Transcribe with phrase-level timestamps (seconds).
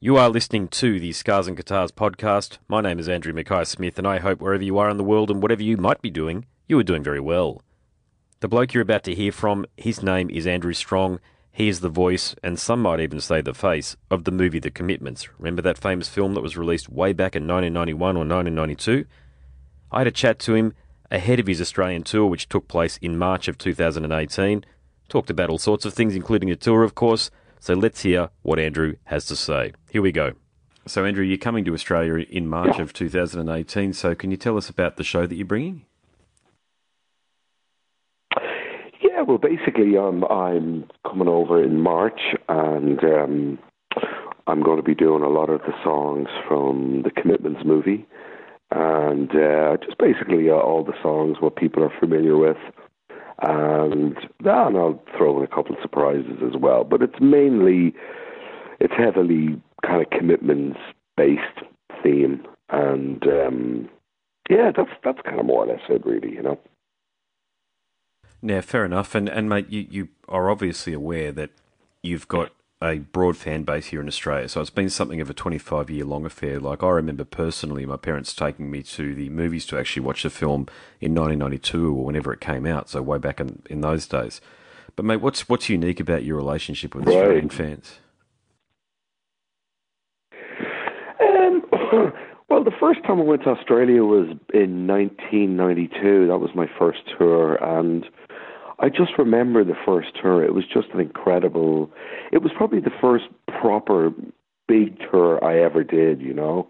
[0.00, 2.58] You are listening to the Scars and Guitars podcast.
[2.68, 5.28] My name is Andrew Mackay Smith, and I hope wherever you are in the world
[5.28, 7.62] and whatever you might be doing, you are doing very well.
[8.38, 11.18] The bloke you're about to hear from, his name is Andrew Strong.
[11.50, 14.70] He is the voice, and some might even say the face, of the movie The
[14.70, 15.36] Commitments.
[15.36, 19.04] Remember that famous film that was released way back in 1991 or 1992?
[19.90, 20.74] I had a chat to him
[21.10, 24.64] ahead of his Australian tour, which took place in March of 2018.
[25.08, 27.32] Talked about all sorts of things, including a tour, of course.
[27.60, 29.72] So let's hear what Andrew has to say.
[29.90, 30.32] Here we go.
[30.86, 32.82] So, Andrew, you're coming to Australia in March Yeah.
[32.82, 33.92] of 2018.
[33.92, 35.84] So, can you tell us about the show that you're bringing?
[39.00, 43.58] Yeah, well, basically, um, I'm coming over in March, and um,
[44.46, 48.06] I'm going to be doing a lot of the songs from the Commitments movie,
[48.70, 52.56] and uh, just basically uh, all the songs what people are familiar with,
[53.42, 56.84] and yeah, and I'll throw in a couple of surprises as well.
[56.84, 57.94] But it's mainly,
[58.80, 60.78] it's heavily kind of Commitments
[61.16, 61.62] based
[62.02, 63.88] theme, and um,
[64.50, 66.58] yeah, that's that's kind of more or less it, really, you know.
[68.40, 69.14] Now, fair enough.
[69.14, 71.50] And, and mate, you, you are obviously aware that
[72.02, 74.48] you've got a broad fan base here in Australia.
[74.48, 76.60] So it's been something of a 25 year long affair.
[76.60, 80.30] Like, I remember personally my parents taking me to the movies to actually watch the
[80.30, 80.68] film
[81.00, 82.88] in 1992 or whenever it came out.
[82.88, 84.40] So, way back in, in those days.
[84.94, 87.16] But, mate, what's, what's unique about your relationship with Right.
[87.16, 87.98] Australian fans?
[91.20, 91.62] Um,
[92.48, 96.28] well, the first time I went to Australia was in 1992.
[96.28, 98.06] That was my first tour, and
[98.80, 100.44] I just remember the first tour.
[100.44, 101.90] It was just an incredible.
[102.32, 103.24] It was probably the first
[103.60, 104.10] proper
[104.66, 106.20] big tour I ever did.
[106.20, 106.68] You know,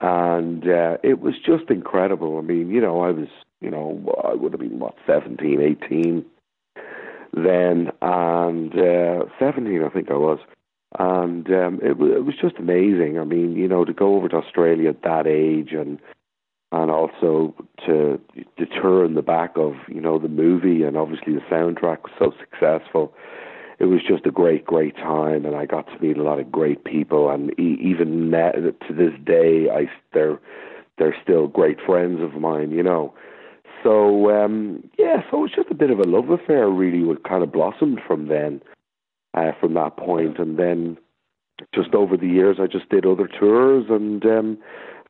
[0.00, 2.38] and uh, it was just incredible.
[2.38, 3.28] I mean, you know, I was,
[3.60, 6.24] you know, I would have been what 17, 18
[7.34, 10.38] then, and uh, 17, I think I was
[10.98, 13.18] and um, it, it was just amazing.
[13.18, 15.98] I mean, you know, to go over to Australia at that age, and
[16.72, 17.54] and also
[17.86, 22.12] to tour in the back of you know the movie, and obviously the soundtrack was
[22.18, 23.12] so successful.
[23.78, 26.50] It was just a great, great time, and I got to meet a lot of
[26.50, 27.30] great people.
[27.30, 30.38] And even na to this day, I they're
[30.98, 32.70] they're still great friends of mine.
[32.70, 33.14] You know.
[33.82, 37.02] So um, yeah, so it was just a bit of a love affair, really.
[37.04, 38.62] What kind of blossomed from then
[39.34, 40.96] uh, from that point, and then
[41.74, 44.58] just over the years, I just did other tours, and um,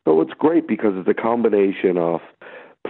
[0.05, 2.21] so it's great because it's a combination of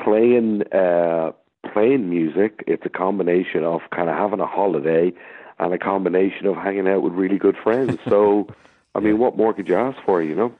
[0.04, 1.32] playing uh,
[1.72, 2.64] playing music.
[2.66, 5.12] It's a combination of kind of having a holiday,
[5.58, 7.98] and a combination of hanging out with really good friends.
[8.08, 8.46] So,
[8.94, 10.22] I mean, what more could you ask for?
[10.22, 10.54] You know?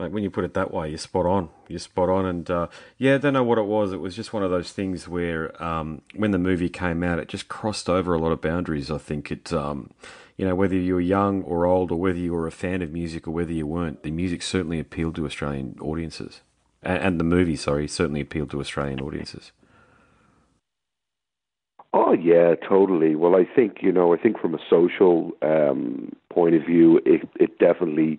[0.00, 1.50] Like when you put it that way, you're spot on.
[1.68, 2.24] You're spot on.
[2.24, 3.92] And uh, yeah, I don't know what it was.
[3.92, 7.28] It was just one of those things where um, when the movie came out, it
[7.28, 8.90] just crossed over a lot of boundaries.
[8.90, 9.90] I think it, um,
[10.36, 12.90] you know, whether you were young or old, or whether you were a fan of
[12.90, 16.40] music or whether you weren't, the music certainly appealed to Australian audiences.
[16.82, 19.52] And, the movie, sorry, certainly appealed to Australian audiences.
[21.92, 23.16] Oh yeah, totally.
[23.16, 27.28] Well, I think you know, I think from a social um, point of view, it
[27.38, 28.18] it definitely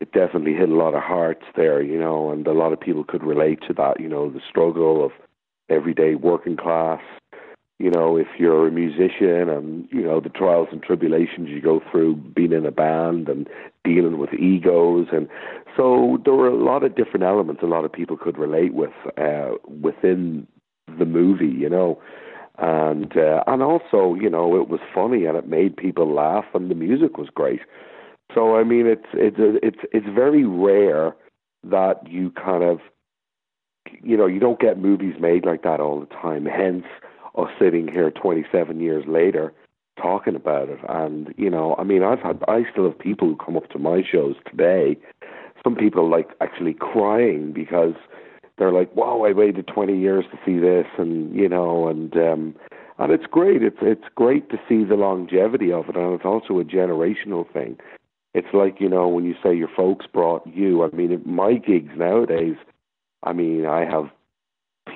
[0.00, 3.04] it definitely hit a lot of hearts there, you know, and a lot of people
[3.04, 4.00] could relate to that.
[4.00, 5.12] You know, the struggle of
[5.68, 7.00] everyday working class.
[7.78, 11.82] You know, if you're a musician and you know the trials and tribulations you go
[11.90, 13.46] through being in a band and
[13.84, 15.28] dealing with egos, and
[15.76, 17.62] so there were a lot of different elements.
[17.62, 19.50] A lot of people could relate with uh,
[19.82, 20.46] within
[20.98, 22.00] the movie, you know
[22.58, 26.70] and uh, and also you know it was funny and it made people laugh and
[26.70, 27.60] the music was great.
[28.34, 31.14] So I mean it's it's it's it's very rare
[31.64, 32.80] that you kind of
[34.02, 36.46] you know you don't get movies made like that all the time.
[36.46, 36.84] Hence
[37.36, 39.52] us sitting here 27 years later
[40.00, 43.36] talking about it and you know I mean I've had I still have people who
[43.36, 44.96] come up to my shows today.
[45.64, 47.94] Some people like actually crying because
[48.58, 52.54] they're like, "Wow, I waited 20 years to see this," and you know, and um,
[52.98, 53.62] and it's great.
[53.62, 57.78] It's it's great to see the longevity of it, and it's also a generational thing.
[58.34, 60.84] It's like you know when you say your folks brought you.
[60.84, 62.56] I mean, my gigs nowadays.
[63.22, 64.10] I mean, I have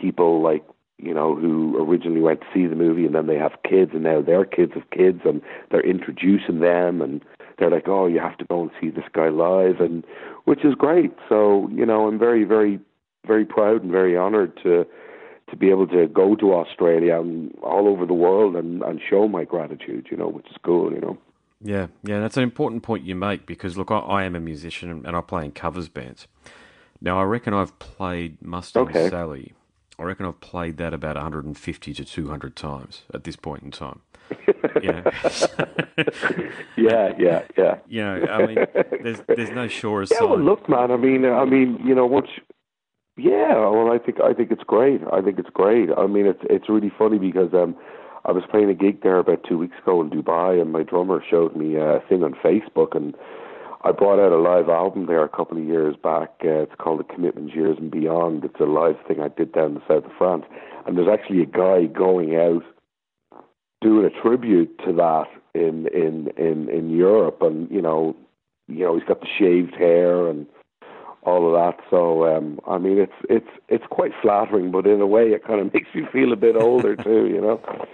[0.00, 0.64] people like
[1.02, 4.02] you know who originally went to see the movie, and then they have kids, and
[4.02, 7.23] now their kids have kids, and they're introducing them, and
[7.58, 10.05] they're like, "Oh, you have to go and see this guy live," and
[10.44, 11.12] which is great.
[11.29, 12.79] So you know, I'm very very
[13.26, 14.87] very proud and very honoured to
[15.50, 19.29] to be able to go to Australia and all over the world and and show
[19.29, 20.08] my gratitude.
[20.11, 20.93] You know, which is cool.
[20.93, 21.19] You know.
[21.62, 25.05] Yeah, yeah, that's an important point you make because look, I, I am a musician
[25.05, 26.26] and I play in covers bands.
[27.03, 29.08] Now, I reckon I've played Mustang Okay.
[29.08, 29.53] Sally
[30.00, 34.00] I reckon I've played that about 150 to 200 times at this point in time.
[34.82, 35.02] yeah,
[37.19, 37.79] yeah, yeah.
[37.87, 38.56] You know, I mean,
[39.02, 40.31] there's there's no surer yeah, sign.
[40.31, 40.91] well, look, man.
[40.91, 42.29] I mean, I mean, you know, once.
[43.17, 45.02] Yeah, well, I think I think it's great.
[45.12, 45.91] I think it's great.
[45.99, 47.76] I mean, it's it's really funny because um,
[48.25, 51.23] I was playing a gig there about two weeks ago in Dubai, and my drummer
[51.29, 53.14] showed me a thing on Facebook, and
[53.82, 56.31] I brought out a live album there a couple of years back.
[56.44, 58.44] Uh, it's called The Commitment Years and Beyond.
[58.44, 60.44] It's a live thing I did down in the south of France,
[60.87, 62.62] and there's actually a guy going out
[63.81, 68.15] doing a tribute to that in in in in Europe, and you know,
[68.69, 70.47] you know, he's got the shaved hair and
[71.23, 71.82] all of that.
[71.88, 75.61] So um, I mean, it's it's it's quite flattering, but in a way, it kind
[75.61, 77.29] of makes you feel a bit older too.
[77.29, 77.87] You know.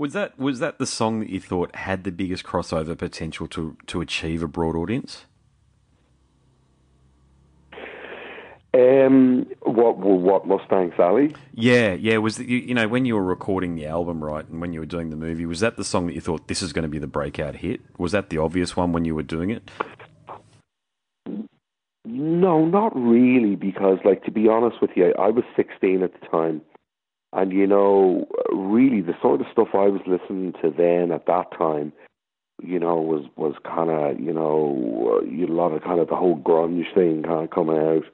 [0.00, 3.76] Was that was that the song that you thought had the biggest crossover potential to
[3.86, 5.26] to achieve a broad audience?
[8.72, 11.36] Um, what what Mustang Sally?
[11.52, 12.16] Yeah, yeah.
[12.16, 14.80] Was the, you, you know when you were recording the album, right, and when you
[14.80, 16.88] were doing the movie, was that the song that you thought this is going to
[16.88, 17.82] be the breakout hit?
[17.98, 19.70] Was that the obvious one when you were doing it?
[22.06, 26.26] No, not really, because like to be honest with you, I was 16 at the
[26.28, 26.62] time,
[27.32, 31.56] and you know, really the sort of stuff I was listening to then at that
[31.56, 31.92] time,
[32.62, 36.38] you know, was was kind of you know a lot of kind of the whole
[36.38, 38.04] grunge thing kind of coming out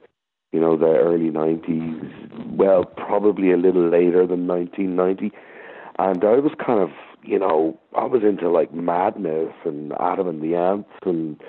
[0.51, 5.31] you know, the early 90s, well, probably a little later than 1990.
[5.99, 6.89] And I was kind of,
[7.23, 11.39] you know, I was into like Madness and Adam and the Ants and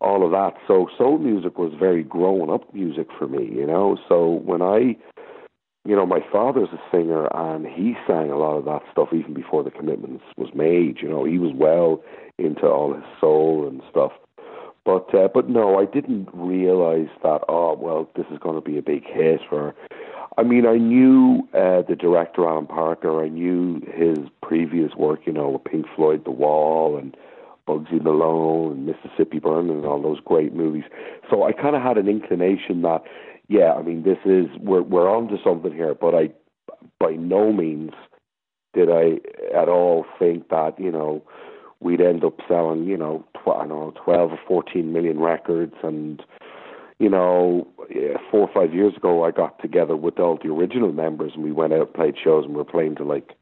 [0.00, 0.54] all of that.
[0.66, 3.98] So soul music was very grown up music for me, you know.
[4.08, 4.96] So when I,
[5.88, 9.32] you know, my father's a singer and he sang a lot of that stuff even
[9.32, 10.98] before the commitments was made.
[11.00, 12.02] You know, he was well
[12.36, 14.12] into all his soul and stuff.
[14.84, 17.40] But uh, but no, I didn't realize that.
[17.48, 19.40] Oh well, this is going to be a big hit.
[19.48, 19.74] For,
[20.36, 23.24] I mean, I knew uh, the director Alan Parker.
[23.24, 25.20] I knew his previous work.
[25.24, 27.16] You know, with Pink Floyd, The Wall, and
[27.66, 30.84] Bugsy Malone, and Mississippi Burning, and all those great movies.
[31.30, 33.02] So I kind of had an inclination that,
[33.48, 35.94] yeah, I mean, this is we're we're onto something here.
[35.94, 36.30] But I,
[37.00, 37.92] by no means,
[38.74, 39.18] did I
[39.56, 41.24] at all think that you know
[41.80, 45.74] we'd end up selling, you know, tw- I don't know, 12 or 14 million records.
[45.82, 46.22] And,
[46.98, 47.68] you know,
[48.30, 51.52] four or five years ago, I got together with all the original members and we
[51.52, 53.34] went out and played shows and we were playing to like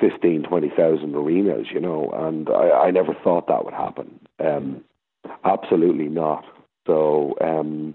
[0.00, 4.18] 15, 20,000 arenas, you know, and I, I never thought that would happen.
[4.40, 4.84] Um,
[5.44, 6.44] absolutely not.
[6.86, 7.94] So, um,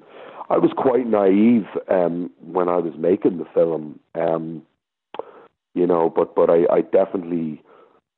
[0.51, 4.63] I was quite naive um, when I was making the film, um,
[5.73, 7.63] you know, but but I, I definitely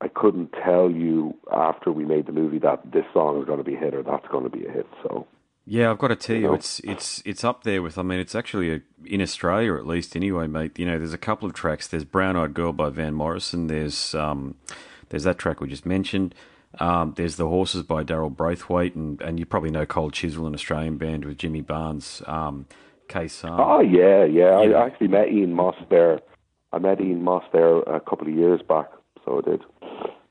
[0.00, 3.64] I couldn't tell you after we made the movie that this song is going to
[3.64, 4.86] be a hit or that's going to be a hit.
[5.04, 5.28] So
[5.64, 7.98] yeah, I've got to tell you, it's it's it's up there with.
[7.98, 10.76] I mean, it's actually a, in Australia at least, anyway, mate.
[10.76, 11.86] You know, there's a couple of tracks.
[11.86, 13.68] There's "Brown Eyed Girl" by Van Morrison.
[13.68, 14.56] There's um,
[15.10, 16.34] there's that track we just mentioned.
[16.80, 20.54] Um, there's "The Horses" by Daryl Braithwaite, and and you probably know Cold Chisel, an
[20.54, 22.22] Australian band with Jimmy Barnes.
[22.26, 22.66] Um,
[23.06, 23.42] Case.
[23.44, 24.78] oh yeah, yeah, yeah.
[24.78, 26.20] I actually met Ian Moss there.
[26.72, 28.88] I met Ian Moss there a couple of years back
[29.24, 29.62] so it did.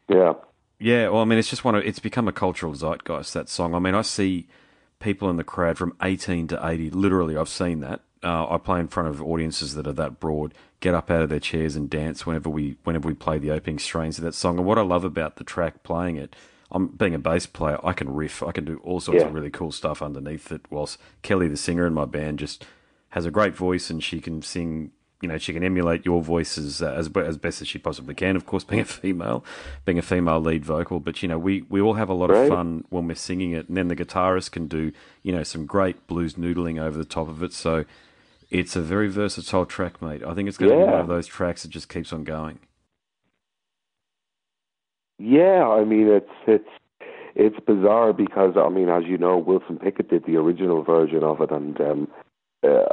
[0.10, 0.34] Yeah.
[0.80, 3.34] Yeah, well, I mean, it's just one of it's become a cultural zeitgeist.
[3.34, 3.74] That song.
[3.74, 4.48] I mean, I see
[5.00, 6.90] people in the crowd from 18 to 80.
[6.92, 8.02] Literally, I've seen that.
[8.24, 11.30] Uh, I play in front of audiences that are that broad, get up out of
[11.30, 14.58] their chairs and dance whenever we whenever we play the opening strains of that song.
[14.58, 16.36] And what I love about the track playing it,
[16.72, 19.28] I'm being a bass player, I can riff, I can do all sorts yeah.
[19.28, 20.62] of really cool stuff underneath it.
[20.70, 22.66] Whilst Kelly, the singer in my band, just
[23.10, 24.92] has a great voice and she can sing
[25.24, 28.14] you know she can emulate your voices as, uh, as as best as she possibly
[28.14, 28.36] can.
[28.36, 29.46] Of course, being a female,
[29.86, 32.44] being a female lead vocal, but you know we we all have a lot right.
[32.44, 34.92] of fun when we're singing it, and then the guitarist can do
[35.24, 37.54] you know some great blues noodling over the top of it.
[37.54, 37.86] So
[38.54, 40.24] it's a very versatile track, mate.
[40.24, 42.60] I think it's going to be one of those tracks that just keeps on going.
[45.18, 46.70] Yeah, I mean it's it's
[47.36, 51.42] it's bizarre because I mean, as you know, Wilson Pickett did the original version of
[51.42, 52.08] it, and um,
[52.64, 52.84] uh,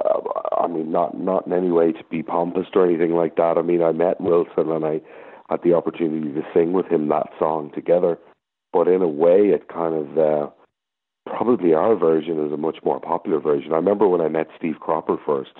[0.58, 3.58] I mean, not not in any way to be pompous or anything like that.
[3.58, 5.00] I mean, I met Wilson and I
[5.48, 8.18] had the opportunity to sing with him that song together.
[8.72, 10.50] But in a way, it kind of uh,
[11.30, 13.72] probably our version is a much more popular version.
[13.72, 15.52] I remember when I met Steve Cropper first.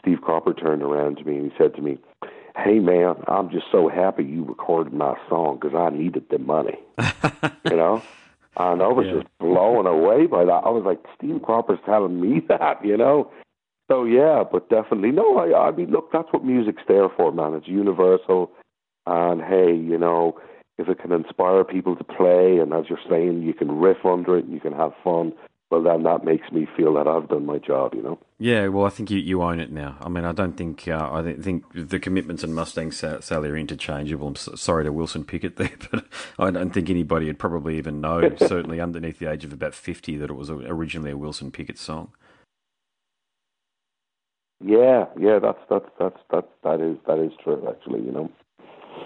[0.00, 1.98] Steve Cropper turned around to me and he said to me,
[2.56, 6.78] "Hey man, I'm just so happy you recorded my song because I needed the money."
[7.70, 8.02] you know.
[8.56, 9.14] And I was yeah.
[9.14, 10.62] just blown away by that.
[10.64, 13.30] I was like, Steve Cropper's telling me that, you know?
[13.90, 15.10] So, yeah, but definitely.
[15.10, 17.54] No, I, I mean, look, that's what music's there for, man.
[17.54, 18.50] It's universal.
[19.06, 20.38] And hey, you know,
[20.78, 24.36] if it can inspire people to play, and as you're saying, you can riff under
[24.36, 25.32] it and you can have fun,
[25.70, 28.18] well, then that makes me feel that I've done my job, you know.
[28.38, 29.96] Yeah, well, I think you, you own it now.
[30.00, 34.28] I mean, I don't think uh, I think the commitments and Mustang Sally are interchangeable.
[34.28, 36.04] I'm sorry to Wilson Pickett there, but
[36.38, 40.16] I don't think anybody would probably even know, certainly underneath the age of about fifty,
[40.16, 42.12] that it was originally a Wilson Pickett song.
[44.64, 47.66] Yeah, yeah, that's that's that's that that is that is true.
[47.68, 48.30] Actually, you know.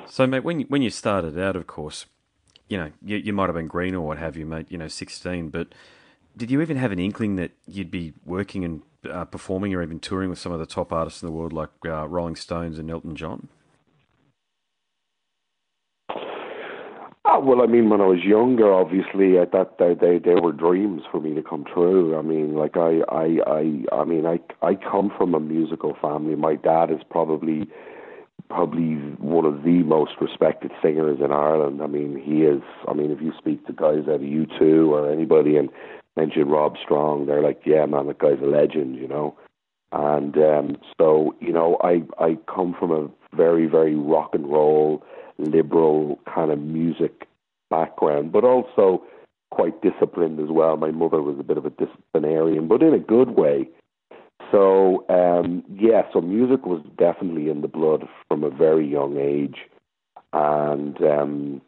[0.07, 2.07] So, mate, when you, when you started out, of course,
[2.69, 4.67] you know, you, you might have been green or what have you, mate.
[4.71, 5.69] You know, sixteen, but
[6.37, 10.01] did you even have an inkling that you'd be working and uh, performing or even
[10.01, 12.91] touring with some of the top artists in the world like uh, Rolling Stones and
[12.91, 13.49] Elton John?
[17.31, 20.53] Oh, well, I mean, when I was younger, obviously, I thought they, they they were
[20.53, 22.17] dreams for me to come true.
[22.17, 26.37] I mean, like I I I I mean, I I come from a musical family.
[26.37, 27.69] My dad is probably
[28.49, 31.83] probably one of the most respected singers in Ireland.
[31.83, 32.63] I mean, he is.
[32.87, 35.69] I mean, if you speak to guys out of U2 or anybody and
[36.17, 39.37] mention Rob Strong, they're like, yeah, man, that guy's a legend, you know.
[39.93, 45.03] And um, so, you know, I I come from a very very rock and roll,
[45.39, 47.27] liberal kind of music
[47.71, 49.03] background, but also
[49.51, 50.77] quite disciplined as well.
[50.77, 53.69] My mother was a bit of a disciplinarian, but in a good way.
[54.51, 59.59] So um, yeah, so music was definitely in the blood from a very young age,
[60.33, 61.61] and um,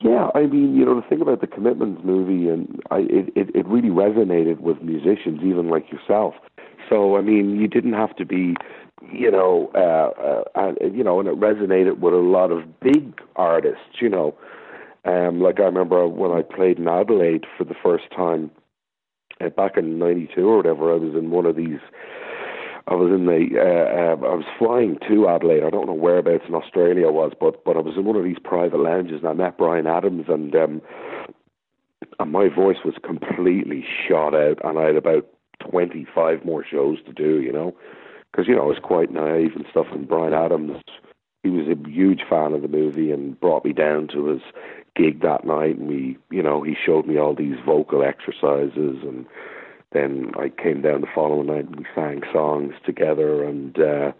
[0.00, 3.56] yeah, I mean, you know, the thing about the Commitments movie, and I, it, it,
[3.56, 6.34] it really resonated with musicians, even like yourself.
[6.90, 8.54] So, I mean, you didn't have to be,
[9.10, 14.00] you know, uh, uh, you know, and it resonated with a lot of big artists,
[14.00, 14.34] you know.
[15.06, 18.50] Um, like I remember when I played in Adelaide for the first time
[19.40, 20.92] uh, back in '92 or whatever.
[20.92, 21.80] I was in one of these
[22.88, 25.64] I was in the uh, uh, I was flying to Adelaide.
[25.64, 28.22] I don't know whereabouts in Australia I was, but but I was in one of
[28.22, 30.82] these private lounges and I met Bryan Adams and um,
[32.20, 35.26] and my voice was completely shot out and I had about
[35.68, 37.74] 25 more shows to do, you know,
[38.30, 39.86] because you know I was quite naive and stuff.
[39.90, 40.80] And Bryan Adams,
[41.46, 44.42] he was a huge fan of the movie and brought me down to his
[44.96, 49.26] gig that night, and we, you know, he showed me all these vocal exercises and
[49.92, 54.12] then I came down the following night and we sang songs together and uh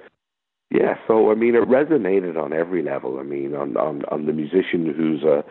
[0.71, 3.19] yeah, so I mean it resonated on every level.
[3.19, 5.45] I mean on on, on the musician who's a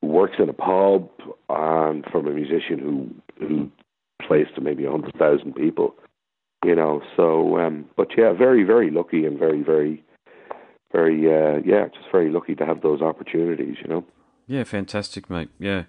[0.00, 1.08] who works in a pub
[1.48, 3.70] and from a musician who who
[4.26, 5.94] plays to maybe a hundred thousand people.
[6.64, 10.04] You know, so um but yeah, very, very lucky and very, very
[10.92, 14.04] very uh yeah, just very lucky to have those opportunities, you know.
[14.46, 15.48] Yeah, fantastic, mate.
[15.58, 15.84] Yeah.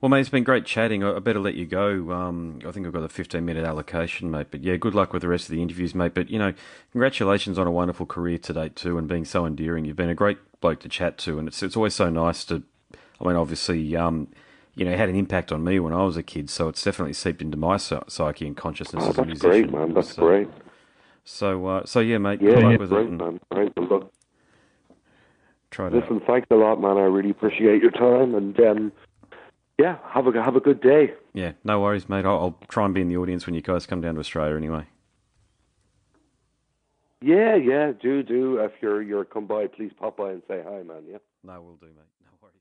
[0.00, 1.02] Well, mate, it's been great chatting.
[1.02, 2.12] I better let you go.
[2.12, 4.48] Um, I think I've got a 15 minute allocation, mate.
[4.50, 6.12] But yeah, good luck with the rest of the interviews, mate.
[6.12, 6.52] But, you know,
[6.92, 9.86] congratulations on a wonderful career to date, too, and being so endearing.
[9.86, 12.62] You've been a great bloke to chat to, and it's, it's always so nice to.
[13.18, 14.28] I mean, obviously, um,
[14.74, 16.82] you know, it had an impact on me when I was a kid, so it's
[16.84, 19.50] definitely seeped into my psyche and consciousness oh, as a musician.
[19.50, 19.94] That's great, man.
[19.94, 20.48] That's so, great.
[21.24, 22.42] So, uh, so yeah, mate.
[22.42, 23.10] Yeah, good luck yeah, with great, it.
[23.12, 23.40] man.
[23.50, 23.72] Great.
[23.76, 24.12] Well, look,
[25.74, 25.96] try to.
[25.96, 26.96] Listen, thanks a lot, man.
[26.96, 28.92] I really appreciate your time, and um,
[29.78, 31.12] yeah, have a have a good day.
[31.32, 32.24] Yeah, no worries, mate.
[32.24, 34.56] I'll, I'll try and be in the audience when you guys come down to Australia,
[34.56, 34.86] anyway.
[37.20, 38.58] Yeah, yeah, do do.
[38.58, 41.04] If you're you're come by, please pop by and say hi, man.
[41.10, 41.18] Yeah.
[41.42, 42.04] No, we'll do, mate.
[42.22, 42.54] No worries.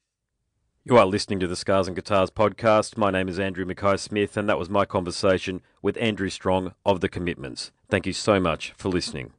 [0.84, 2.98] You are listening to the Scars and Guitars podcast.
[2.98, 7.02] My name is Andrew Mackay Smith, and that was my conversation with Andrew Strong of
[7.02, 7.72] The Commitments.
[7.90, 9.34] Thank you so much for listening.